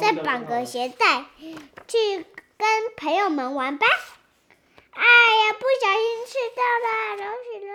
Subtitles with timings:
[0.00, 1.26] 再绑个鞋带，
[1.88, 2.24] 去
[2.56, 3.86] 跟朋友们玩吧。
[4.92, 7.74] 哎呀，不小心吃到了，流血了。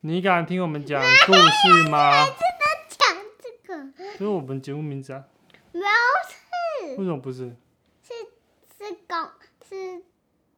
[0.00, 2.24] 你敢听我们讲故事吗？
[2.24, 3.92] 真的讲这个？
[4.12, 5.24] 这是我们节目名字啊。
[5.72, 5.84] 不是，
[6.96, 7.54] 为什么不是？
[8.02, 8.14] 是
[8.78, 9.30] 是公
[9.68, 10.02] 是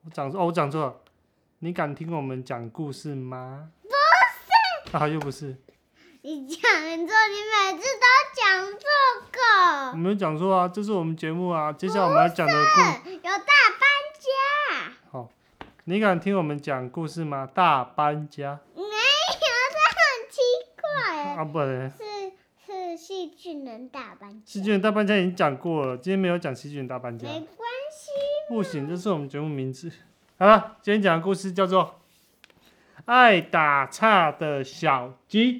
[0.04, 1.00] 我讲错哦，我讲错了。
[1.58, 3.70] 你敢听我们讲故事吗？
[3.82, 3.88] 不
[4.90, 4.96] 是？
[4.96, 5.56] 啊，又不是。
[6.24, 8.86] 你讲错，你每次都讲这
[9.32, 9.90] 个。
[9.90, 11.72] 我没有讲错啊，这是我们节目啊。
[11.72, 13.82] 接下来我们要讲的故，有大搬
[14.20, 15.28] 家，好，
[15.86, 17.48] 你敢听我们讲故事吗？
[17.52, 20.40] 大搬家没有，这很奇
[20.80, 21.24] 怪。
[21.34, 22.04] 啊，不然是
[22.64, 27.26] 是细菌人大搬家，细菌人大搬家已经讲过了，今天没有讲细菌人大搬家。
[27.26, 28.12] 没关系。
[28.48, 29.90] 不行，这是我们节目名字。
[30.38, 31.84] 好了，今天讲的故事叫做
[33.06, 35.52] 《爱打岔的小鸡》。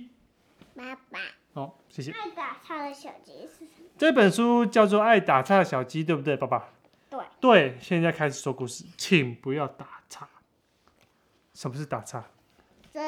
[0.83, 1.21] 爸爸，
[1.55, 2.11] 好，谢谢。
[2.11, 3.89] 爱打岔的小鸡是什么？
[3.97, 6.71] 这本书叫做《爱打岔的小鸡》，对不对，爸爸？
[7.09, 7.21] 对。
[7.41, 10.29] 对，现在开始说故事，请不要打岔。
[11.55, 12.25] 什么是打岔？
[12.93, 13.01] 这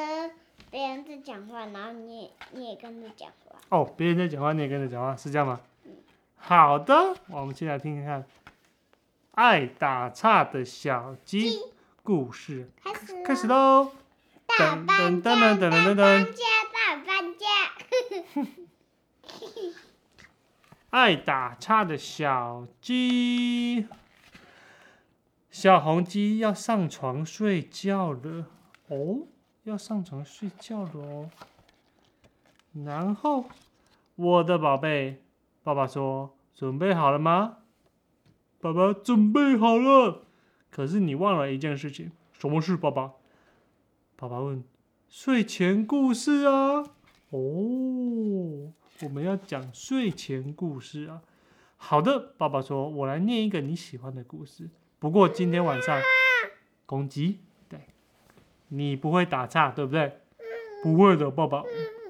[0.71, 3.59] 别人在讲话，然后你也你也跟着讲话。
[3.67, 5.59] 哦，别人在讲话，你也跟着讲话，是这样吗？
[6.37, 8.23] 好的，我们先来听听看
[9.31, 11.57] 《爱打岔的小鸡》
[12.03, 13.91] 故事，开始开始喽！
[14.57, 16.41] 大搬家，噔噔噔噔噔噔大搬家，
[16.73, 17.45] 大搬家。
[20.91, 23.87] 爱打岔的小鸡，
[25.49, 28.47] 小红鸡要上床睡觉了
[28.87, 29.27] 哦，
[29.63, 31.29] 要上床睡觉了哦。
[32.85, 33.45] 然后，
[34.15, 35.21] 我的宝贝，
[35.63, 37.57] 爸爸说：“准备好了吗？”
[38.61, 40.25] 爸爸准备好了。
[40.69, 43.11] 可是你忘了一件事情，什么事，爸爸？
[44.17, 44.63] 爸爸问
[45.09, 46.79] ：“睡前故事啊。”
[47.31, 51.21] 哦，我们要讲睡前故事啊。
[51.75, 54.69] 好的，爸爸说，我来念一个你喜欢的故事。
[54.99, 56.01] 不过今天晚上
[56.85, 57.79] 公鸡，对，
[58.69, 60.19] 你不会打岔，对不对？
[60.81, 61.63] 不会的，爸爸，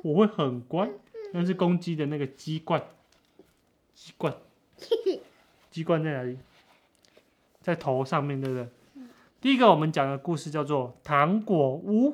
[0.03, 0.89] 我会很乖。
[1.33, 2.85] 那是公鸡的那个鸡冠，
[3.95, 4.37] 鸡冠，
[5.71, 6.37] 鸡冠在哪里？
[7.61, 8.69] 在头上面，对不对？
[9.45, 12.13] 第一个我们讲的故事叫做《糖果屋》。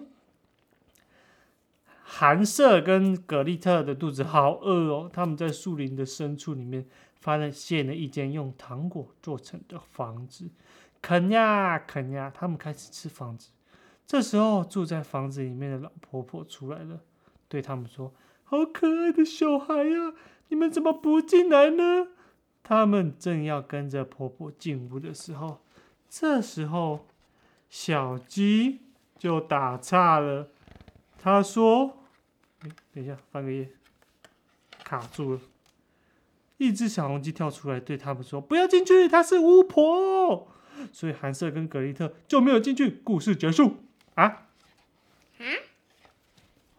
[2.04, 10.50] 韩瑟跟葛丽特的肚子好饿哦，他们在树林的深处里面发现了一间用糖果做成的房子，
[11.02, 13.52] 啃呀啃呀，他们开始吃房子。
[14.06, 17.00] 这时候住在房子里面的老婆婆出来了，
[17.48, 20.14] 对他们说：“好可爱的小孩呀，
[20.50, 22.10] 你们怎么不进来呢？”
[22.62, 25.62] 他们正要跟着婆婆进屋的时候，
[26.10, 27.08] 这时候
[27.72, 28.82] 小鸡
[29.18, 30.50] 就打岔了，
[31.18, 31.98] 他说。
[32.60, 33.70] 哎，等一下，翻个页，
[34.84, 35.40] 卡住了。
[36.58, 40.48] 一只小红鸡跳出来，对他们说：“不要进去，她是巫婆。”
[40.94, 43.02] 所以韩瑟跟格丽特就没有进去。
[43.04, 43.78] 故事结束
[44.14, 44.24] 啊！
[44.24, 44.48] 啊？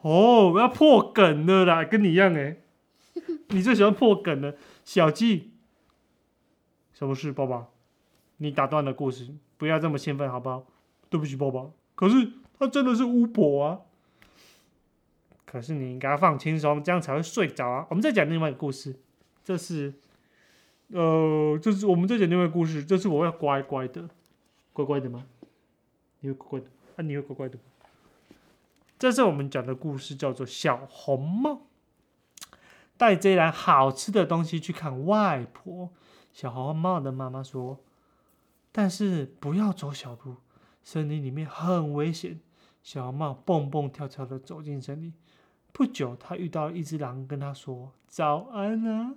[0.03, 2.59] 哦，我要破梗了啦，跟你一样哎。
[3.49, 4.55] 你最喜欢破梗了，
[4.85, 5.53] 小鸡。
[6.93, 7.67] 什么事，爸爸？
[8.37, 10.65] 你打断了故事，不要这么兴奋，好不好？
[11.13, 11.71] 对不起，爸爸。
[11.95, 13.81] 可是他真的是巫婆啊！
[15.45, 17.87] 可是你应该放轻松，这样才会睡着啊。
[17.91, 18.97] 我们再讲另外一个故事，
[19.45, 19.93] 这是，
[20.89, 24.09] 呃，这是我们再讲另外一个故事，这是我要乖乖的，
[24.73, 25.27] 乖乖的吗？
[26.21, 26.67] 你会乖乖的？
[26.97, 27.59] 啊，你会乖乖的？
[28.99, 31.67] 这是我们讲的故事，叫做小红帽
[32.97, 35.91] 带这篮好吃的东西去看外婆。
[36.33, 37.79] 小红帽的妈妈说
[38.73, 40.37] ：“但是不要走小路，
[40.83, 42.41] 森林里面很危险。”
[42.83, 45.13] 小红帽蹦蹦跳跳的走进森林。
[45.73, 49.15] 不久，他遇到一只狼，跟他说：“早安啊！”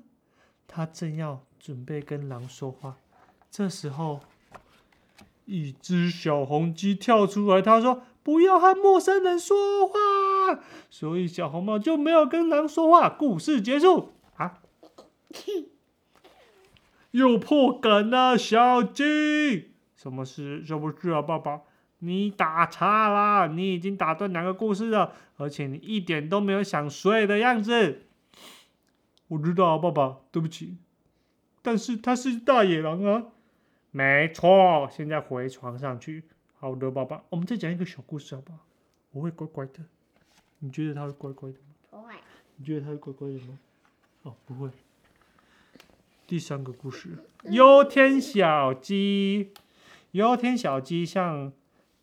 [0.67, 2.97] 他正要准备跟狼说话，
[3.51, 4.21] 这时候，
[5.45, 9.99] 一只小红鸡跳出来，他说：“不要和陌生人说话。”
[10.89, 13.09] 所以小红帽就没有跟狼说话。
[13.09, 14.61] 故事结束啊！
[17.11, 19.74] 又破梗了，小鸡，
[20.05, 20.63] 什么事？
[20.63, 21.63] 什么事啊，爸爸？
[21.97, 23.47] 你打岔啦！
[23.47, 28.03] 你已经打断两个故事了，而且你一点都没有想睡的样子。
[29.29, 30.77] 我知道啊，爸爸，对不起。
[31.63, 33.23] 但是他是大野狼啊！
[33.89, 36.25] 没错，现在回床上去。
[36.59, 38.59] 好的，爸爸，我们再讲一个小故事好不好？
[39.09, 39.79] 我会乖乖的。
[40.59, 41.73] 你觉得他会乖乖的吗？
[41.89, 42.13] 不会。
[42.57, 43.57] 你觉得他会乖乖的吗？
[44.21, 44.69] 哦，不会。
[46.27, 49.51] 第三个故事，忧天小鸡。
[50.15, 51.53] 忧天小鸡像。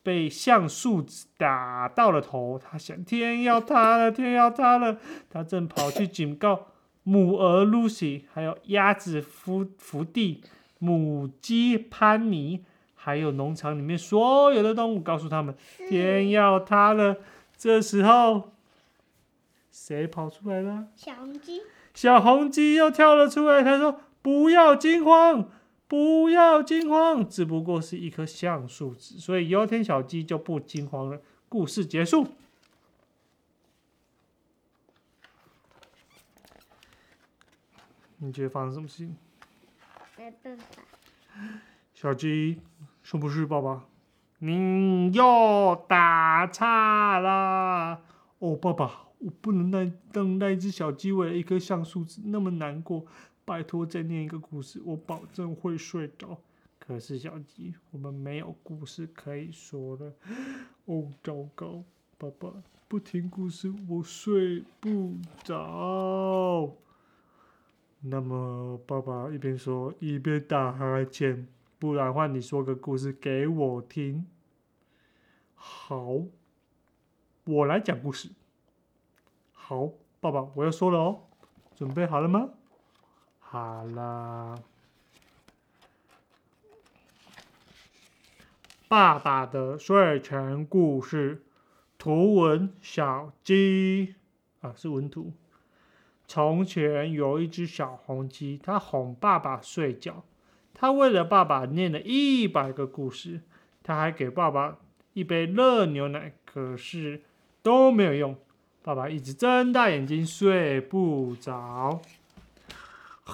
[0.05, 1.07] 被橡树
[1.37, 4.99] 打到了头，它想天要塌了，天要塌了。
[5.31, 6.67] 它正跑去警告
[7.05, 10.43] 母鹅 Lucy，还有鸭子福福地，
[10.81, 12.65] 母鸡潘妮，
[12.97, 15.55] 还有农场里面所有的动物，告诉他们
[15.89, 17.19] 天要塌了。
[17.57, 18.51] 这时候，
[19.71, 20.89] 谁跑出来了？
[20.97, 21.61] 小红鸡，
[21.95, 25.49] 小红鸡又跳了出来，他说：“不要惊慌，
[25.93, 31.21] 不要惊慌，只不过是一棵橡树籽。”所以有天小鸡就不惊慌了。
[31.51, 32.29] 故事结束。
[38.17, 39.15] 你觉得发生什么事情？
[40.17, 40.65] 没办法，
[41.93, 42.63] 小鸡，
[43.03, 43.85] 是不是爸爸？
[44.39, 48.01] 你又打岔啦！
[48.39, 53.05] 哦，爸爸，我不能让让那只小鸡为了一棵橡树籽那么难过。
[53.53, 56.39] 拜托，再念一个故事，我保证会睡着。
[56.79, 60.11] 可是小鸡，我们没有故事可以说了。
[60.87, 61.85] 哦，糟糕，
[62.17, 62.51] 爸爸
[62.89, 66.75] 不听故事，我睡不着。
[68.01, 71.47] 那么，爸爸一边说一边打哈欠。
[71.79, 74.25] 不然换你说个故事给我听。
[75.55, 76.23] 好，
[77.45, 78.31] 我来讲故事。
[79.53, 79.91] 好，
[80.21, 81.21] 爸爸，我要说了哦，
[81.77, 82.49] 准备好了吗？
[83.53, 84.55] 好啦。
[88.89, 91.43] 爸爸的睡前故事，
[91.99, 94.15] 图文小鸡
[94.63, 95.35] 啊，是文图。
[96.27, 100.25] 从前有一只小红鸡，它哄爸爸睡觉。
[100.73, 103.43] 它为了爸爸念了一百个故事，
[103.83, 104.79] 它还给爸爸
[105.13, 107.21] 一杯热牛奶，可是
[107.63, 108.35] 都没有用。
[108.83, 112.01] 爸爸一直睁大眼睛睡不着。
[113.25, 113.33] 爸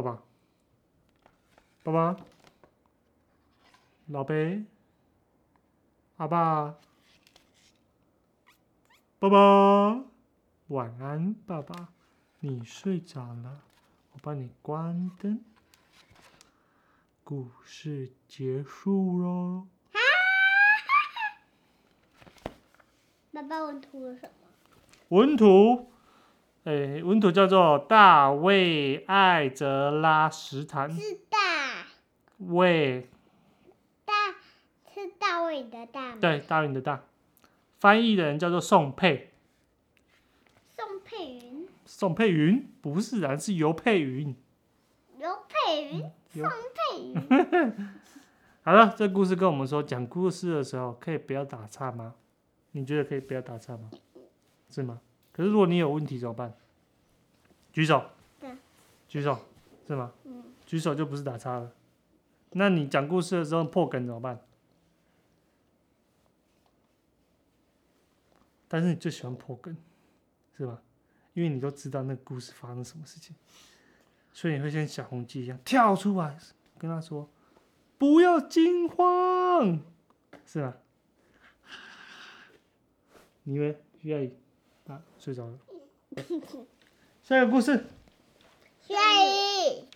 [0.00, 0.22] 爸，
[1.82, 2.16] 爸爸，
[4.06, 4.64] 老贝，
[6.16, 6.76] 阿爸，
[9.18, 10.04] 爸爸。
[10.68, 11.88] 晚安，爸爸，
[12.40, 13.60] 你睡着了，
[14.12, 15.44] 我帮你关灯。
[17.22, 19.66] 故事结束喽。
[23.34, 24.30] 爸爸，文图是什么？
[25.08, 25.90] 文图，
[26.64, 30.90] 哎，文图叫做大卫艾泽拉什坦。
[30.90, 31.86] 是大
[32.36, 33.08] 卫。
[34.04, 34.12] 大
[34.92, 36.14] 是大卫的大？
[36.16, 37.04] 对，大卫的大。
[37.78, 39.32] 翻译的人叫做宋佩。
[40.76, 44.36] 宋佩云，宋佩云不是人，是尤佩云。
[45.18, 47.88] 尤佩云，宋佩云。
[48.62, 52.14] 好了，这故事跟我们说，讲故事的时候可以不要打岔吗？
[52.72, 53.90] 你觉得可以不要打岔吗？
[54.68, 55.00] 是吗？
[55.32, 56.52] 可是如果你有问题怎么办？
[57.72, 58.04] 举手。
[58.40, 58.50] 对。
[59.08, 59.38] 举手，
[59.86, 60.12] 是吗？
[60.24, 60.44] 嗯。
[60.66, 61.72] 举手就不是打岔了。
[62.52, 64.40] 那你讲故事的时候破梗怎么办？
[68.68, 69.76] 但是你最喜欢破梗，
[70.56, 70.82] 是吧？
[71.34, 73.36] 因为你都知道那个故事发生什么事情，
[74.32, 76.38] 所以你会像小红鸡一样跳出来，
[76.78, 77.28] 跟他说
[77.96, 79.80] ：“不要惊慌，
[80.46, 80.76] 是吧？”
[83.44, 84.36] 你以为愿意
[84.86, 85.02] 啊？
[85.18, 85.58] 睡着了。
[87.22, 87.86] 下一个故事。
[88.86, 89.88] 徐阿姨。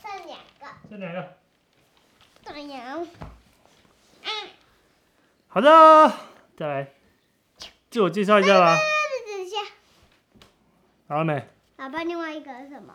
[0.00, 0.66] 剩两个。
[0.88, 1.36] 剩两个。
[2.44, 3.06] 大羊。
[5.48, 6.12] 好的，
[6.56, 6.92] 再来，
[7.90, 8.76] 自我介绍一下吧。
[11.08, 11.48] 好了没？
[11.76, 12.94] 爸爸，另外一个是什么？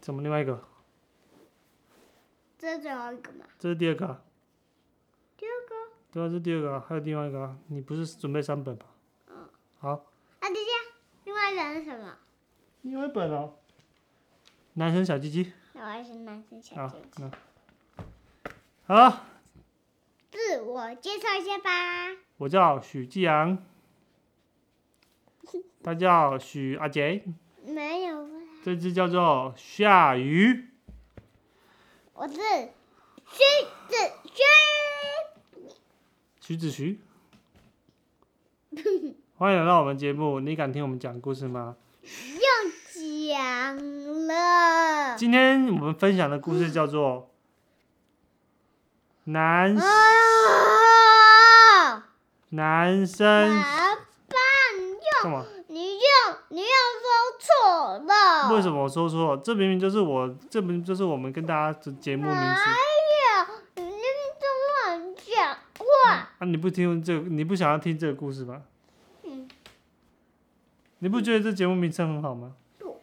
[0.00, 0.62] 怎么另外一个？
[2.58, 3.46] 这是最后一个吗？
[3.58, 4.22] 这是第二个。
[6.10, 8.84] 对啊，是第二个，还有另外一个，你不是准备三本吗？
[9.28, 9.48] 嗯。
[9.78, 9.90] 好。
[9.90, 10.70] 啊，姐姐，
[11.24, 12.16] 另外一本是什么？
[12.82, 13.54] 另外一本哦。
[14.74, 15.52] 男生小鸡鸡。
[15.74, 17.30] 另外是男生小鸡鸡。
[18.86, 19.26] 好。
[20.30, 22.16] 自我介绍一下吧。
[22.38, 23.58] 我叫许继阳。
[25.82, 27.22] 他叫许阿杰，
[27.64, 28.28] 没有。
[28.64, 30.68] 这只叫做夏雨。
[32.14, 33.38] 我是徐
[33.88, 34.42] 子徐。
[36.48, 36.98] 徐子徐。
[39.36, 41.76] 欢迎来到我们节目，你敢听我们讲故事吗？
[42.00, 42.40] 要
[43.20, 45.14] 讲了。
[45.18, 47.28] 今天我们分享的故事叫做
[49.24, 49.76] 男
[52.48, 53.62] 男生。
[55.22, 55.44] 干嘛？
[55.66, 56.00] 你又
[56.56, 57.06] 说
[57.38, 58.54] 错了。
[58.54, 59.36] 为什么我说错？
[59.36, 62.40] 这明明就是我，这明明就是我们跟大家的节目名字。
[62.40, 63.84] 哪有？
[63.84, 63.90] 你
[64.40, 66.26] 怎么乱讲话？
[66.38, 66.46] 啊！
[66.46, 68.62] 你不听这，你不想要听这个故事吧？
[69.24, 69.48] 嗯。
[71.00, 72.56] 你不觉得这节目名称很好吗？
[72.78, 73.00] 不好。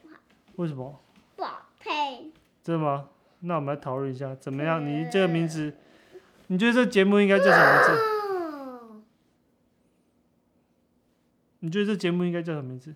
[0.55, 0.99] 为什么？
[1.35, 2.31] 宝贝。
[2.63, 3.09] 真的吗？
[3.41, 4.83] 那我们来讨论一下，怎么样？
[4.85, 5.73] 你这个名字，
[6.47, 8.15] 你觉得这节目应该叫什么名字？
[11.59, 12.95] 你觉得这节目应该叫什么名字？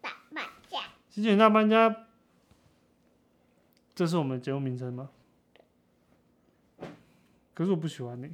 [0.00, 2.06] 大搬家，西剧大搬家，
[3.94, 5.08] 这是我们节目名称吗？
[7.56, 8.26] 可是我不喜欢你。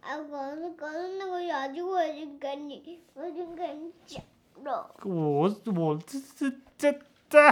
[0.00, 4.24] 啊， 可是可是那个小鸡我已经跟你，我已经跟你讲
[4.64, 4.90] 了。
[5.04, 6.98] 我我这这这
[7.28, 7.50] 这，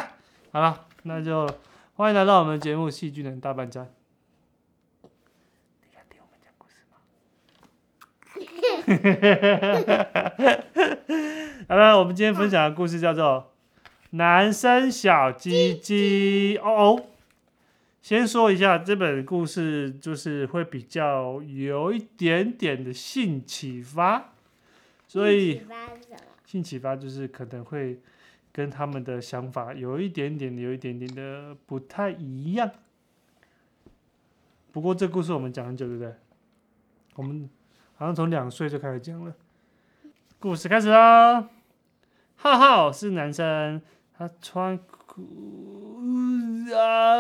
[0.53, 1.47] 好了，那就
[1.95, 3.83] 欢迎来到我们的节目《戏剧人大搬家》。
[5.83, 6.97] 你想听我们讲故事吗？
[11.69, 13.53] 好了，我们今天分享的故事叫做
[14.13, 16.59] 《男生小鸡鸡》。
[16.63, 17.05] 哦哦，
[18.03, 24.33] 先说一下，这本故事就是会比较有一点点的性启发，
[25.07, 25.63] 所以。
[26.45, 27.99] 性启发就是可能会
[28.53, 32.71] 跟他们的想法有一点点、有一点点的不太一样。
[34.73, 36.13] 不过这故事我们讲很久，对不对？
[37.15, 37.49] 我们
[37.95, 39.33] 好像从两岁就开始讲了。
[40.41, 41.49] 故事开始啦！
[42.35, 43.81] 浩浩是男生，
[44.19, 46.02] 他穿裤
[46.71, 47.19] 啊，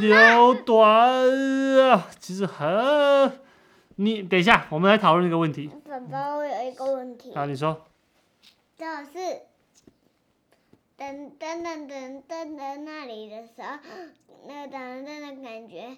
[0.00, 0.88] 留短
[1.88, 3.40] 啊，其实很……
[3.96, 5.70] 你等一下，我们来讨论一个问题。
[5.84, 7.86] 宝宝，我有一个问题，啊，你说。
[8.76, 9.42] 就是
[10.96, 13.78] 等等等等等等那里的时候，
[14.48, 15.96] 那个等等的感觉，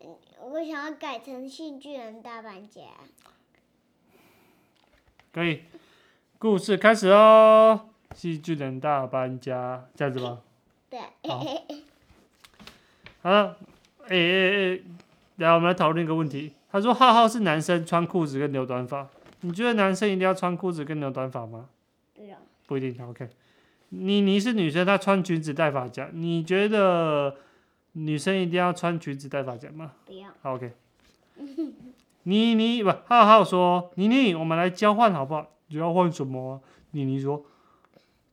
[0.00, 2.82] 嗯我想要改成戏剧人大搬家。
[5.32, 5.62] 可以，
[6.38, 7.88] 故事开始哦。
[8.16, 10.40] 戏剧人大搬家，这样子吗。
[10.88, 11.44] 对，好
[13.22, 13.58] 好了，
[14.08, 14.80] 哎哎哎，
[15.36, 16.52] 来，我们来讨论一个问题。
[16.72, 19.06] 他说浩浩是男生，穿裤子跟留短发。
[19.42, 21.68] 你觉得男生一定要穿裤子跟留短发吗？
[22.14, 23.06] 对呀，不一定。
[23.06, 23.28] OK，
[23.90, 27.36] 你你是女生，她穿裙子戴发夹，你觉得
[27.92, 29.92] 女生一定要穿裙子戴发夹吗？
[30.06, 30.28] 不要。
[30.40, 30.72] 好，OK。
[32.22, 35.46] 妮妮不，浩浩说：“妮妮，我们来交换好不好？
[35.68, 36.60] 交换什么啊？”
[36.92, 37.44] 妮妮说：“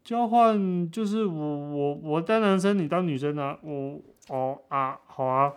[0.04, 3.58] 交换就是我我我当男生，你当女生啊。
[3.62, 5.54] 我哦啊，好啊。”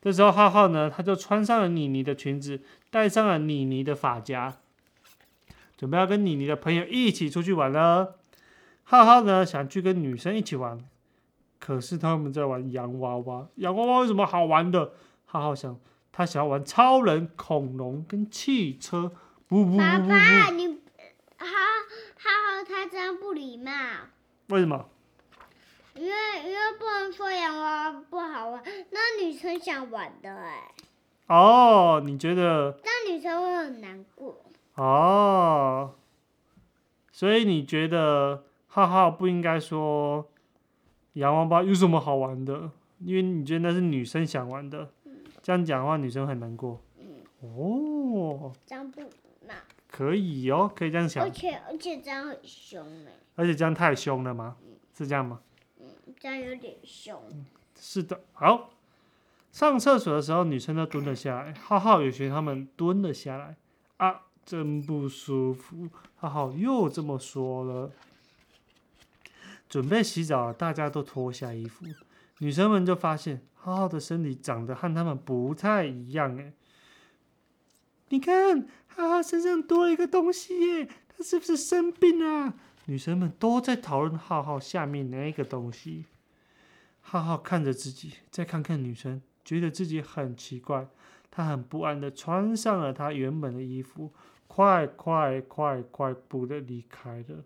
[0.00, 4.56] 这时候浩浩呢，他就穿上了妮妮的裙子，戴上了妮妮的发夹，
[5.76, 8.16] 准备要跟妮妮的朋友一起出去玩了。
[8.84, 10.78] 浩浩呢，想去跟女生一起玩，
[11.58, 13.46] 可是他们在玩洋娃娃。
[13.56, 14.92] 洋娃娃有什么好玩的？
[15.26, 15.78] 浩浩想。
[16.12, 19.12] 他想要玩超人、恐龙跟汽车，
[19.46, 20.79] 不不不不，不
[23.40, 23.72] 礼貌，
[24.48, 24.86] 为什么？
[25.94, 26.10] 因为
[26.44, 30.70] 因为不能说洋娃娃不好玩，那女生想玩的哎，
[31.26, 32.78] 哦，你觉得？
[32.84, 34.44] 那女生会很难过。
[34.74, 35.94] 哦，
[37.10, 40.30] 所以你觉得浩浩不应该说
[41.14, 42.70] 洋娃娃有什么好玩的？
[42.98, 44.90] 因为你觉得那是女生想玩的，
[45.42, 46.82] 这样讲的话女生很难过。
[47.40, 49.06] 哦，这样不礼
[49.48, 49.54] 貌，
[49.90, 54.58] 可以哦，可以这样想而，且而且这样很凶哎，而且这样太凶了吗？
[54.94, 55.40] 是这样吗？
[56.18, 57.18] 这样有点凶。
[57.74, 58.68] 是的，好。
[59.50, 63.56] 上厕所的时候，女生都蹲了下来，浩浩也学他们蹲了下来。
[63.96, 65.88] 啊，真不舒服。
[66.16, 67.90] 浩浩又这么说了。
[69.70, 71.86] 准备洗澡，大家都脱下衣服，
[72.40, 76.38] 女生们就发现浩浩的身体长得和他们不太一样。
[76.38, 76.52] 哎，
[78.10, 82.54] 你看，浩浩身上多了一个东西耶，他是不是生病啊？
[82.90, 86.06] 女生们都在讨论浩浩下面那个东西。
[87.00, 90.88] 浩浩看着自己，再看看女生，觉得自己很奇怪。
[91.30, 94.10] 他很不安的穿上了他原本的衣服，
[94.48, 97.44] 快快快快步的离开了。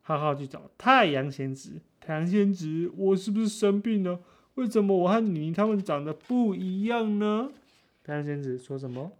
[0.00, 4.20] 浩浩去找太阳仙子，太阳仙子，我是不是生病了？
[4.54, 7.50] 为什么我和你他们长得不一样呢？
[8.02, 9.12] 太阳仙子说什么？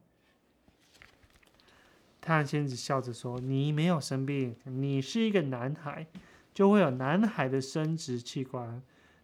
[2.22, 6.06] 太阳仙子笑着说：“你没有生病，你是一个男孩，
[6.54, 8.80] 就会有男孩的生殖器官。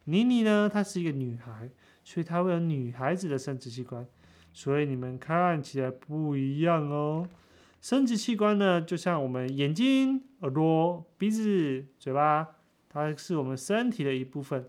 [0.06, 1.70] 妮妮呢，她是一个女孩，
[2.02, 4.04] 所以她会有女孩子的生殖器官。
[4.52, 7.28] 所以你们看起来不一样哦。
[7.80, 12.48] 生殖器官呢，就像我们眼睛、耳朵、鼻子、嘴巴，
[12.88, 14.68] 它是我们身体的一部分。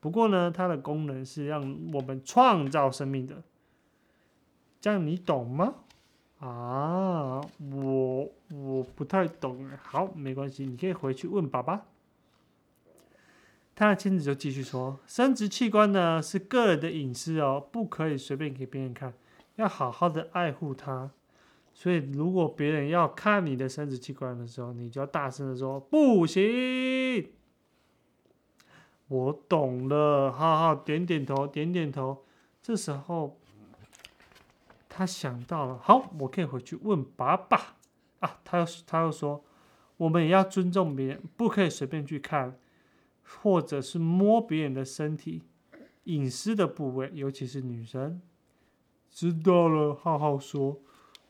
[0.00, 1.62] 不过呢，它的功能是让
[1.94, 3.42] 我们创造生命的。
[4.82, 5.76] 这样你懂吗？
[6.40, 7.40] 啊，
[7.72, 9.70] 我我不太懂。
[9.82, 11.86] 好，没关系，你可以回去问爸爸。
[13.76, 19.14] 他的妻子就继续说，生殖器官呢是个人的隐私哦，不可以随便给别人看，
[19.56, 21.10] 要好好的爱护它。
[21.72, 27.30] 所以如果别人要看你的生殖器官的时候，你就要大声的说不行。
[29.08, 32.24] 我懂了，好好点点头，点点头。
[32.62, 33.39] 这时候
[35.00, 37.76] 他想到了，好，我可以回去问爸爸。
[38.18, 38.38] 啊。
[38.44, 39.42] 他又他又说，
[39.96, 42.58] 我们也要尊重别人，不可以随便去看
[43.24, 45.40] 或者是摸别人的身体
[46.04, 48.20] 隐私的部位，尤其是女生。
[49.10, 50.78] 知道了，浩浩说，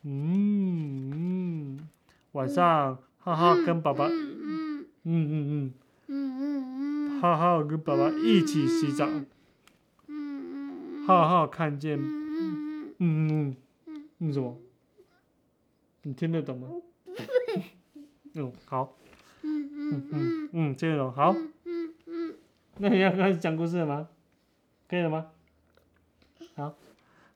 [0.02, 1.88] 嗯嗯，
[2.32, 5.74] 晚上浩浩跟爸爸，嗯嗯嗯嗯，
[6.08, 7.20] 嗯嗯嗯。
[7.20, 9.06] 浩浩跟爸爸一起洗澡，
[11.06, 12.00] 浩浩看见，
[13.02, 14.57] 嗯嗯嗯嗯什么？
[16.02, 16.69] 你听得懂吗？
[18.35, 18.97] 嗯，好，
[19.42, 21.33] 嗯嗯嗯嗯，听得懂，好。
[21.64, 22.35] 嗯嗯
[22.78, 24.09] 那你要开始讲故事了吗？
[24.88, 25.30] 可以了吗？
[26.54, 26.75] 好，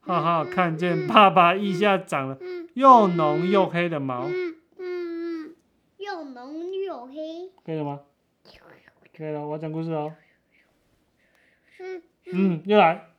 [0.01, 2.39] 浩浩看见爸爸腋下长了
[2.75, 5.55] 又浓又黑的毛，嗯嗯，
[5.99, 7.51] 又浓又黑。
[7.65, 8.01] 可以了吗？
[9.17, 10.15] 可以了，我要讲故事哦。
[11.81, 12.03] 嗯，
[12.33, 13.14] 嗯，又来。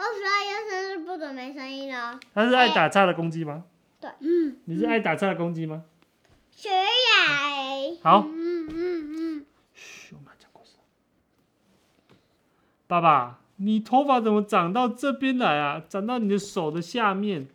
[0.00, 2.18] 二十二月生日不准没声音哦。
[2.32, 3.64] 他是爱打岔的公鸡吗？
[4.00, 5.84] 对，嗯，你是爱打岔的公鸡吗？
[6.50, 8.00] 雪雅。
[8.02, 10.76] 好，嗯嗯嗯嘘，我们要讲故事。
[12.86, 15.82] 爸爸，你头发怎么长到这边来啊？
[15.86, 17.46] 长到你的手的下面。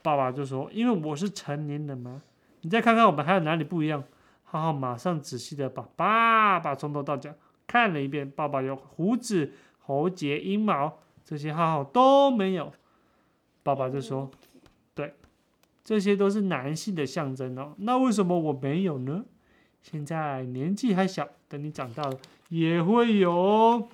[0.00, 2.22] 爸爸就说：“因为我是成年人嘛。”
[2.62, 4.04] 你再看看我们还有哪里不一样？
[4.44, 7.34] 浩浩马上仔细的把爸爸从头到脚
[7.66, 8.30] 看了一遍。
[8.30, 10.98] 爸爸有胡子、喉结、阴毛，
[11.32, 12.70] 这些浩浩都没有。
[13.62, 14.30] 爸爸就说
[14.94, 15.14] ：“对，
[15.82, 17.74] 这些都是男性的象征哦。
[17.78, 19.24] 那为什么我没有呢？”
[19.80, 22.18] 现在年纪还小，等你长大了
[22.50, 23.88] 也会有。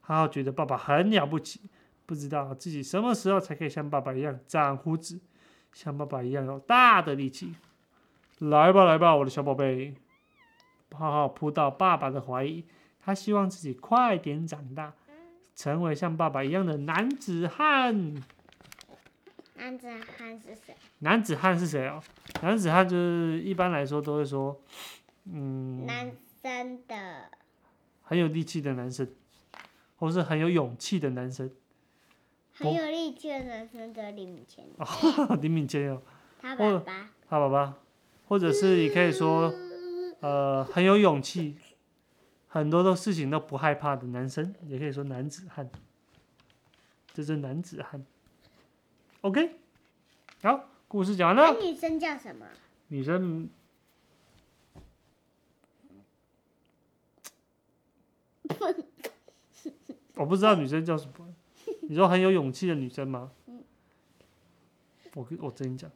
[0.00, 1.60] 浩浩觉得爸爸很了不起，
[2.06, 5.20] 不知道自己什么时候才可以像爸爸一样长胡子，
[5.74, 7.52] 像爸爸一样有大的力气。
[8.38, 9.94] 来吧，来吧，我的小宝贝。
[10.92, 12.64] 浩浩扑到爸爸的怀里，
[13.04, 14.94] 他希望自己快点长大，
[15.60, 18.14] 成为像爸爸一样的男子汉。
[19.56, 20.74] 男子汉是谁？
[21.00, 22.02] 男子汉是谁哦？
[22.40, 24.58] 男子汉就是一般来说都会说，
[25.30, 27.30] 嗯，男生的。
[28.02, 29.06] 很有力气的男生，
[29.96, 31.50] 或是很有勇气的男生。
[32.54, 36.00] 很有力气的男生的李敏谦，哦， 林敏谦哦，
[36.40, 37.10] 他爸爸。
[37.28, 37.74] 他爸爸，
[38.28, 39.52] 或者是也可以说，
[40.20, 41.56] 呃，很有勇气，
[42.52, 45.70] 很多的事情都不害怕的男生，也可以说男子汉。
[47.14, 48.04] 这是男子汉。
[49.20, 49.54] OK，
[50.42, 51.54] 好，故事讲完了。
[51.54, 52.44] 那女生叫什么？
[52.88, 53.48] 女生，
[60.16, 61.32] 我不知道女生叫什么。
[61.82, 63.30] 你说很有勇气的女生吗？
[65.14, 65.88] 我跟我跟你讲，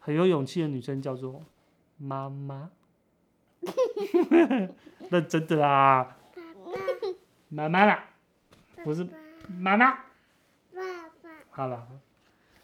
[0.00, 1.42] 很有勇气的女生叫做
[1.96, 2.70] 妈妈。
[5.10, 6.16] 认真的啦，
[7.48, 8.04] 妈妈啦，
[8.82, 9.06] 不是
[9.48, 9.90] 妈妈。
[10.72, 10.80] 爸
[11.22, 11.30] 爸。
[11.50, 11.86] 好了，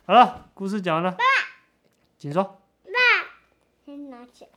[0.07, 1.17] 好了，故事讲完了，
[2.19, 2.43] 请说。
[2.43, 2.91] 爸
[3.85, 4.51] 先拿起来。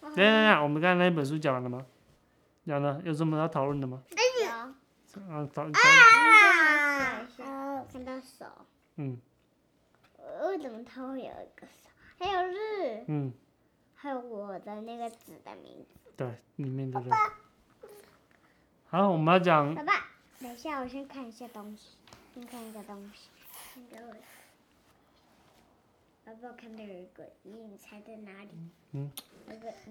[0.00, 1.86] 等等等，我们刚才那本书讲完了吗？
[2.66, 4.02] 讲了，有什么要讨论的吗？
[4.44, 4.50] 有。
[5.28, 7.26] 啊，讨讨啊！
[7.92, 8.46] 看到手，
[8.96, 9.18] 嗯
[10.42, 11.88] 为什么它会有一个手？
[12.18, 13.32] 还有日，嗯，
[14.02, 16.10] 还有我的那个纸的名字。
[16.16, 17.10] 对，里面的人。
[18.88, 19.92] 好，我们要讲爸爸，
[20.40, 21.98] 等一下，我先看一下东西，
[22.34, 23.28] 先看一个东西。
[23.74, 24.14] 你给我，
[26.24, 28.48] 爸爸，看到有一个一，你猜在哪里？
[28.92, 29.12] 嗯。
[29.50, 29.90] 有个一，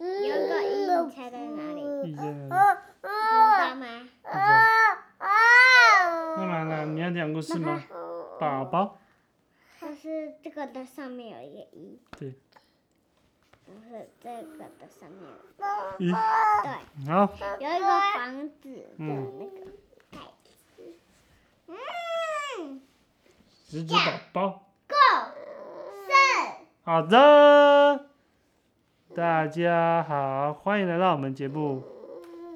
[0.00, 2.10] 一有个一，你猜在哪里？
[2.10, 3.06] 一在哪里？
[3.06, 3.12] 你知
[3.70, 4.08] 道吗？
[4.22, 4.40] 不知道。
[6.36, 6.84] 干嘛呢？
[6.86, 7.80] 你要讲故事吗？
[8.40, 8.98] 宝宝。
[10.60, 11.98] 个的上面有一个一。
[12.18, 12.34] 对。
[13.64, 15.22] 不是这个的上面
[15.58, 15.66] 有，
[15.98, 16.10] 一。
[16.10, 19.66] 对，好，有一个房子的嗯那个
[20.10, 20.50] 盖子。
[21.68, 22.82] 嗯
[23.64, 24.00] 十只宝
[24.32, 24.72] 宝。
[24.88, 24.94] ，Go，
[26.04, 26.10] 四，
[26.82, 28.06] 好的，
[29.14, 31.84] 大家好，欢迎来到我们节目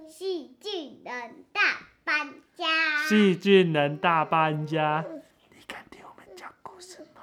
[0.08, 1.60] 细菌人大
[2.02, 2.66] 搬家。
[3.08, 5.02] 《细菌人大搬家》。
[5.50, 7.22] 你敢听我们讲故事吗？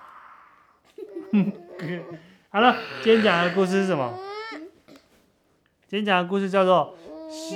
[2.49, 4.19] 好了，今天讲的故事是什么？
[5.87, 6.97] 今天讲的故事叫做
[7.31, 7.55] 《十》。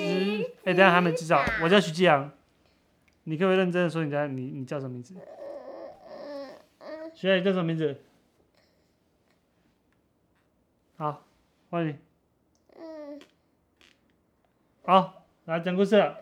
[0.64, 2.32] 哎，等下还没介绍，我叫徐继阳。
[3.26, 5.14] 你可不可以认真的说你叫你你叫什么名字？
[7.14, 8.00] 学姐叫什么名字？
[10.98, 11.26] 好，
[11.70, 12.00] 欢迎。
[14.86, 16.18] 好，来讲故事了。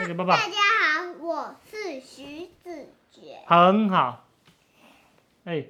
[0.00, 3.38] 那个爸爸大家好，我是徐子杰。
[3.46, 4.26] 很好。
[5.44, 5.66] 哎，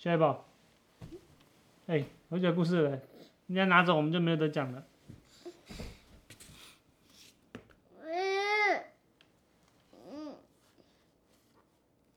[0.00, 0.48] 小爱宝，
[1.86, 2.90] 哎，我讲故事了，
[3.48, 4.82] 人家拿走，我们就没有得讲了。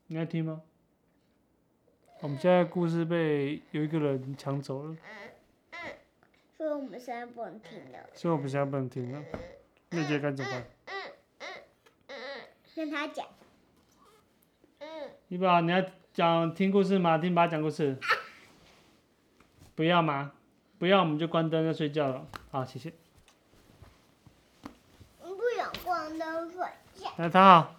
[0.06, 0.62] 你爱听吗？
[2.20, 4.96] 我们现在故事被有一个人抢走了，
[6.56, 8.08] 所以我们现在不能听了。
[8.14, 9.22] 所以我们现在不能听了，
[9.90, 10.66] 那你觉得该怎么办？
[12.74, 13.28] 跟他讲。
[15.28, 15.84] 你把你要。
[16.14, 17.18] 讲听故事吗？
[17.18, 17.98] 听爸讲故事。
[19.74, 20.30] 不要吗？
[20.78, 22.24] 不要，我们就关灯要睡觉了。
[22.52, 22.92] 好，谢谢。
[25.20, 26.60] 不想关灯睡
[26.94, 27.10] 觉。
[27.16, 27.74] 那他好，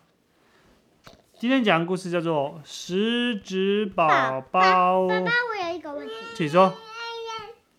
[1.36, 4.92] 今天讲的故事叫做《食指宝宝爸》。
[5.08, 6.14] 爸，我有一个问题。
[6.36, 6.76] 请说。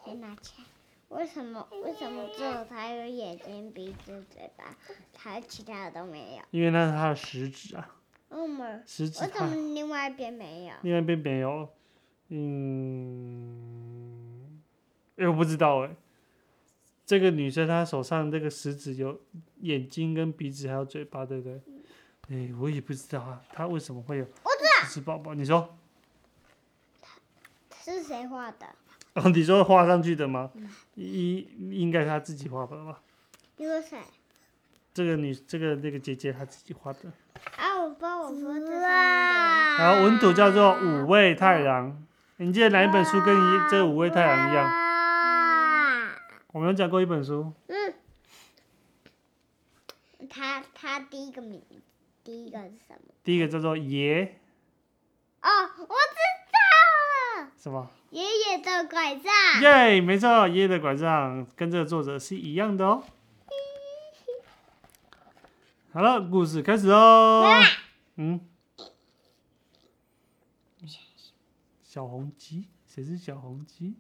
[0.07, 0.65] 先拿起来。
[1.11, 1.69] 为什么？
[1.85, 4.75] 为什么只有他有眼睛、鼻子、嘴巴，
[5.13, 6.43] 他其他的都没有？
[6.51, 7.91] 因为那是他的食指啊。
[8.31, 8.83] 嗯。
[8.87, 9.23] 食指。
[9.25, 10.75] 为什么另外一边没有？
[10.83, 11.69] 另外一边没有。
[12.29, 13.53] 嗯。
[15.17, 15.97] 哎，我不知道哎。
[17.05, 19.21] 这个女生她手上这个食指有
[19.61, 21.61] 眼睛、跟鼻子还有嘴巴，对不对？
[22.29, 24.25] 哎，我也不知道啊，她为什么会有？
[24.25, 24.71] 我知道。
[24.89, 25.77] 食指宝宝，你说。
[27.71, 28.67] 是谁画的？
[29.15, 30.51] 哦，你说画上去的吗？
[30.97, 33.01] 应应该他自己画的吧？
[33.57, 33.99] 你说谁？
[34.97, 37.01] 这个女，这个那个姐姐她自己画的。
[37.59, 38.71] 啊，我帮我说的。
[38.71, 40.71] 然后文图叫做
[41.05, 41.91] 《五味太郎》，
[42.39, 44.67] 你记得哪一本书跟一这五味太郎一样？
[46.51, 47.53] 我们有讲过一本书。
[47.67, 47.93] 嗯。
[50.31, 51.63] 他他第一个名，
[52.25, 53.13] 第一个是什么？
[53.23, 54.39] 第一个叫做爷。
[55.43, 56.23] 哦，我知
[56.55, 57.51] 道了。
[57.59, 57.91] 什么？
[58.09, 59.31] 爷爷的拐杖。
[59.61, 63.05] 耶，没错，爷爷的拐杖跟这个作者是一样的哦。
[65.97, 67.43] 好了，故事开始哦。
[68.17, 68.39] 嗯。
[71.83, 73.95] 小红鸡，谁是小红鸡？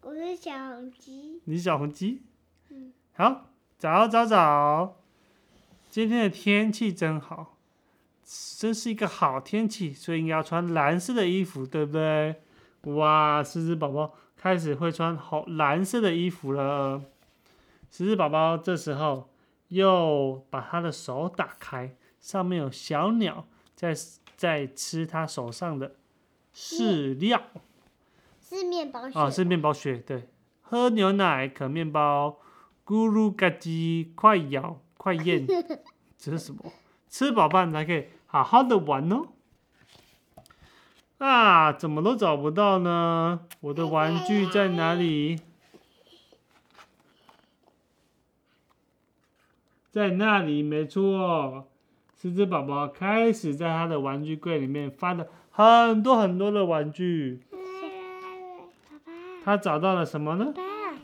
[0.00, 1.42] 我是小红鸡。
[1.44, 2.22] 你是小红鸡？
[2.70, 2.94] 嗯。
[3.12, 4.96] 好，早早早，
[5.90, 7.58] 今天的天气真好，
[8.56, 12.40] 真是一个好天气，所以应该要穿蓝色的衣服，对不对？
[12.84, 17.02] 哇，狮子宝宝开始会穿红蓝色的衣服了。
[17.90, 19.28] 狮子宝宝这时候
[19.68, 23.94] 又把他的手打开，上面有小鸟在
[24.36, 25.96] 在吃他手上的
[26.54, 27.42] 饲料。
[28.40, 29.18] 是面包屑。
[29.18, 29.98] 啊，是面包屑。
[29.98, 30.28] 对，
[30.62, 32.38] 喝牛奶，啃面包，
[32.84, 35.46] 咕噜嘎叽，快咬快咽。
[36.16, 36.72] 这是什么？
[37.08, 39.28] 吃饱饭才可以好好的玩哦。
[41.18, 43.40] 啊，怎么都找不到呢？
[43.60, 45.40] 我的玩具在哪里？
[49.98, 51.66] 在那里，没错。
[52.14, 57.40] 狮子宝宝开始在他的玩具柜里面翻了很多很多的玩具。
[59.44, 60.54] 他找到了什么呢？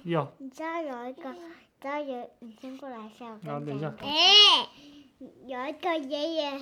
[0.05, 0.29] 有。
[0.39, 1.33] 你知道有一个，
[1.81, 3.37] 知道有，你先过来一下。
[3.43, 3.93] 然后等一下。
[3.99, 4.69] 哎，
[5.47, 6.61] 有一个爷爷。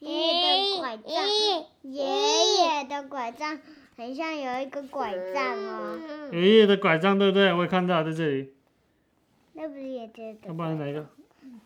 [0.00, 1.14] 爷爷的拐杖，
[1.82, 3.58] 爷爷的拐杖
[3.96, 5.98] 很像有一个拐杖哦。
[6.32, 7.52] 爷爷的拐杖对不对？
[7.52, 8.52] 我也看到在这里。
[9.54, 10.48] 那不是爷爷的？
[10.48, 11.06] 要不然哪一个？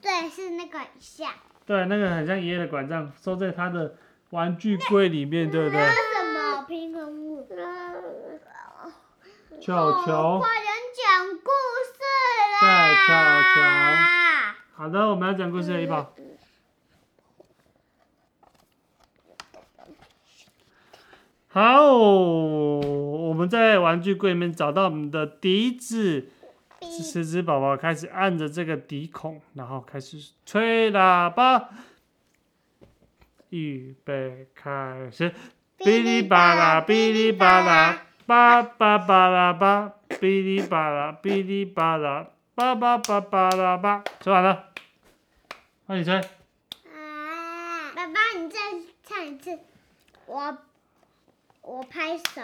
[0.00, 1.30] 对，是那个像。
[1.66, 3.94] 对，那个很像爷爷的拐杖，收在他的
[4.30, 5.80] 玩具柜里面，对不对？
[5.84, 7.46] 什么平衡物？
[9.60, 9.74] 球
[10.04, 10.38] 球。
[10.38, 11.50] 快点讲故
[11.84, 11.98] 事
[12.52, 12.60] 啦！
[12.60, 13.08] 对，球
[13.54, 13.60] 球。
[14.74, 16.14] 好的，我们要讲故事了，一宝。
[21.48, 26.30] 好，我们在玩具柜里面找到我们的笛子，
[26.80, 31.70] 狮子宝宝开始按着这个笛孔，然后开始吹喇叭。
[33.50, 35.34] 预备开始，
[35.78, 44.72] 哔哩吧啦，哔哩吧啦，叭叭叭啦叭，哔哩吧啦，哔哩吧啦，叭叭叭叭啦叭，吹完了，
[45.86, 46.14] 换你吹。
[46.14, 48.58] 啊，爸爸，你再
[49.04, 49.58] 唱一次，
[50.26, 50.58] 我。
[51.60, 52.40] 我拍手，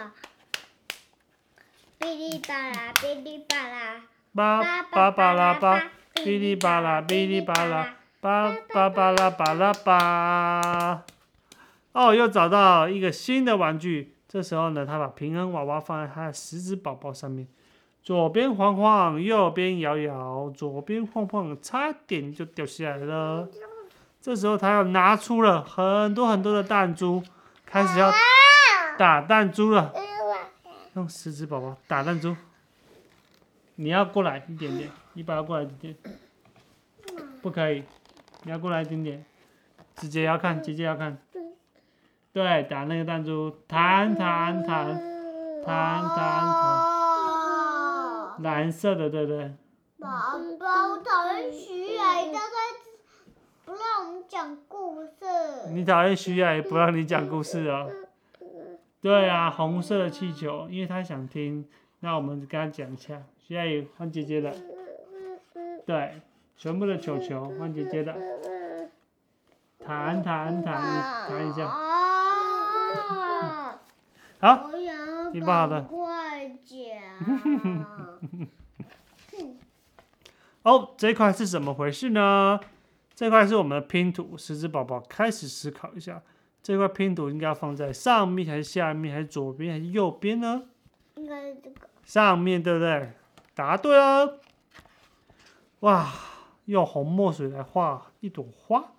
[1.99, 4.03] 哔哩吧啦，哔哩吧啦，
[4.35, 5.79] 叭叭叭啦叭，
[6.15, 11.03] 哔哩吧啦，哔哩吧啦，巴巴巴拉巴拉巴。
[11.93, 14.13] 哦，又找到一个新的玩具。
[14.27, 17.47] 这时候呢，他把平衡娃娃放在他的食指宝宝上面，
[18.03, 23.47] 左边晃晃，右边摇摇，左边晃晃，差点就掉下来了。
[24.21, 27.23] 这时候他又拿出了很多很多的弹珠，
[27.65, 28.11] 开始要。
[28.97, 29.93] 打弹珠了，
[30.95, 32.35] 用食指宝宝打弹珠。
[33.75, 35.95] 你要过来一点点，你把它过来一点，
[37.41, 37.83] 不可以，
[38.43, 39.25] 你要过来一点点。
[39.95, 41.17] 姐姐要看，姐姐要看。
[42.31, 44.85] 对，打那个弹珠，弹弹弹，
[45.65, 46.85] 弹弹弹。
[48.43, 49.53] 蓝色的，对不对？
[49.99, 50.09] 宝
[50.59, 52.37] 宝讨厌虚矮的
[53.63, 55.11] 不让我们讲故事。
[55.71, 57.89] 你讨厌徐雅也不让你讲故事哦。
[59.01, 61.67] 对啊，红色的气球，因为他想听，
[62.01, 63.21] 那我们跟他讲一下。
[63.47, 64.51] 徐雅也换姐姐的，
[65.85, 66.19] 对，
[66.57, 68.11] 全部的球球换姐姐的，
[69.77, 70.81] 弹弹弹
[71.29, 71.67] 弹一下。
[71.67, 73.79] 啊！
[74.39, 74.71] 好，
[75.31, 76.79] 你把的快讲。
[80.63, 82.59] 哦，这一块是怎么回事呢？
[83.13, 86.19] 这块是我们的拼图，十只宝宝开始思考一下，
[86.63, 90.63] 这块拼图应该放在上面还是下面，还是左边还是右边呢？
[91.17, 91.87] 应该是这个。
[92.03, 93.11] 上面对不对？
[93.55, 94.39] 答对了。
[95.79, 96.11] 哇，
[96.65, 98.91] 用红墨水来画一朵花，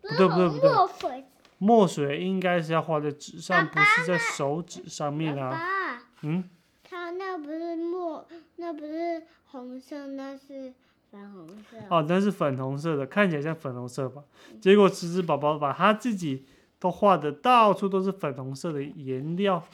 [0.00, 1.24] 不对不对不对，墨水。
[1.58, 5.50] 墨水应该是要画在纸上，不是在手指上面啊。
[5.50, 6.48] 爸，嗯，
[6.84, 10.74] 它那不是墨，那不是红色，那是
[11.10, 11.78] 粉红色。
[11.88, 14.22] 哦，那是粉红色的，看起来像粉红色吧？
[14.60, 16.44] 结果池子宝宝把他自己
[16.78, 19.66] 都画的到处都是粉红色的颜料，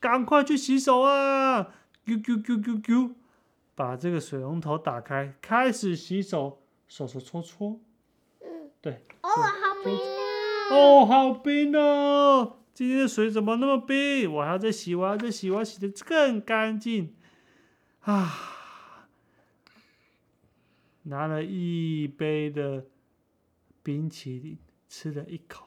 [0.00, 1.68] 赶快去洗手啊！
[2.06, 3.12] 啾啾啾啾啾，
[3.76, 7.78] 把这个水龙头打开，开始洗手，手手搓搓。
[8.80, 10.70] 对，哦，好冰啊！
[10.70, 12.56] 哦，好冰哦！
[12.72, 14.32] 今天的水怎么那么冰？
[14.32, 17.14] 我还要再洗，我还要再洗，我要洗的更干净
[18.00, 18.54] 啊！
[21.02, 22.86] 拿了一杯的
[23.82, 24.58] 冰淇淋，
[24.88, 25.66] 吃了一口，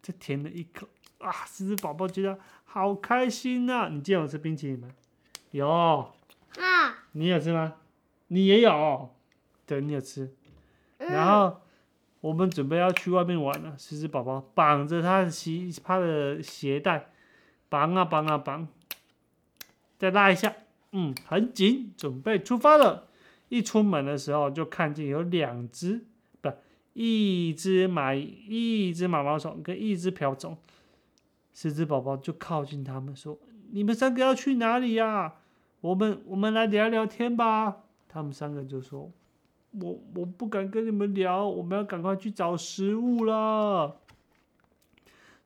[0.00, 1.32] 再舔了一口，啊！
[1.46, 4.88] 狮子宝宝觉得好开心呐、你今天有吃冰淇淋吗？
[5.50, 6.12] 有，
[6.58, 7.74] 啊，你有吃吗？
[8.28, 9.14] 你也有，
[9.66, 10.34] 对，你有吃。
[10.98, 11.60] 然后
[12.20, 17.10] 我们准备要去外面玩了，狮子宝宝绑着他的鞋，他的鞋带，
[17.68, 18.68] 绑啊绑啊绑，
[19.98, 20.54] 再拉一下，
[20.92, 23.08] 嗯，很紧，准备出发了。
[23.48, 26.04] 一出门的时候就看见有两只，
[26.40, 26.52] 不，
[26.92, 30.56] 一只蚂蚁，一只毛毛虫跟一只瓢虫。
[31.52, 33.36] 狮子宝宝就靠近他们说
[33.72, 35.39] ：“你们三个要去哪里呀、
[35.80, 39.10] 我们我们来聊聊天吧。”他们三个就说
[39.80, 43.96] ：“我我不敢跟你们聊，我们要赶快去找食物了。”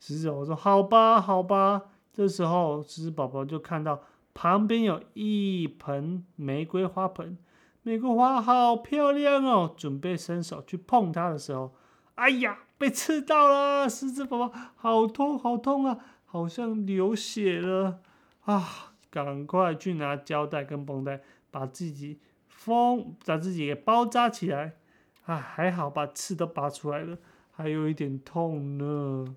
[0.01, 4.01] 狮子宝宝说：“好吧，好吧。”这时候，狮子宝宝就看到
[4.33, 7.37] 旁边有一盆玫瑰花盆，
[7.83, 9.75] 玫瑰花好漂亮哦。
[9.77, 11.75] 准备伸手去碰它的时候，
[12.14, 13.88] 哎呀，被刺到了！
[13.88, 18.01] 狮子宝宝好痛，好痛啊，好像流血了
[18.44, 18.93] 啊！
[19.14, 21.20] 赶快去拿胶带跟绷带，
[21.53, 24.74] 把自己封，把自己给包扎起来。
[25.27, 27.16] 啊，还好把刺都拔出来了，
[27.53, 29.37] 还有一点痛呢。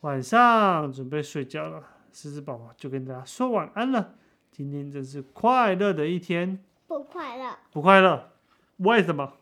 [0.00, 4.16] 晚上准备睡觉了，狮子宝宝就跟大家说晚安了。
[4.50, 7.56] 今天真是快乐的一天，不快乐。
[7.70, 8.32] 不快乐？
[8.78, 9.34] 为什么？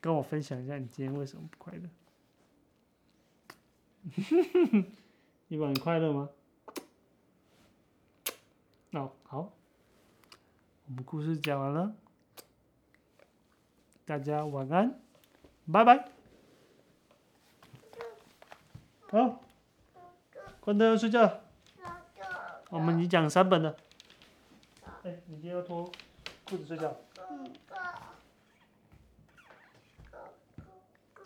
[0.00, 1.90] 跟我分享一下你今天为什么不快乐？
[5.48, 6.28] 你晚快乐吗？
[8.92, 9.52] 哦，好，
[10.86, 11.94] 我们故事讲完了，
[14.06, 14.98] 大家晚安，
[15.70, 16.08] 拜拜。
[19.10, 19.40] 好，
[20.60, 21.40] 关灯睡觉。
[22.70, 23.76] 我们已经讲三本了。
[25.02, 25.84] 哎，你今天要脱
[26.46, 26.96] 裤子睡觉？